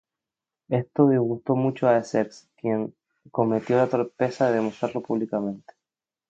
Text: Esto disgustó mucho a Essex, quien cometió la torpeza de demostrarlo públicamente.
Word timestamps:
Esto 0.69 1.09
disgustó 1.09 1.55
mucho 1.55 1.87
a 1.87 1.99
Essex, 1.99 2.49
quien 2.57 2.95
cometió 3.29 3.77
la 3.77 3.85
torpeza 3.87 4.49
de 4.49 4.55
demostrarlo 4.55 5.03
públicamente. 5.03 5.75